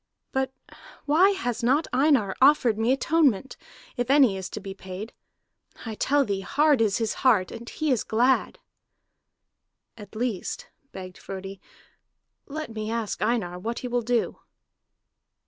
But 0.31 0.51
why 1.05 1.29
has 1.29 1.61
not 1.61 1.85
Einar 1.93 2.35
offered 2.41 2.75
me 2.75 2.91
atonement, 2.91 3.55
if 3.97 4.09
any 4.09 4.35
is 4.35 4.49
to 4.49 4.59
be 4.59 4.73
paid? 4.73 5.13
I 5.85 5.93
tell 5.93 6.25
thee, 6.25 6.39
hard 6.39 6.81
is 6.81 6.97
his 6.97 7.13
heart, 7.21 7.51
and 7.51 7.69
he 7.69 7.91
is 7.91 8.03
glad!" 8.03 8.57
"At 9.95 10.15
least," 10.15 10.69
begged 10.91 11.19
Frodi, 11.19 11.61
"let 12.47 12.73
me 12.73 12.89
ask 12.89 13.21
Einar 13.21 13.59
what 13.59 13.77
he 13.85 13.87
will 13.87 14.01
do." 14.01 14.39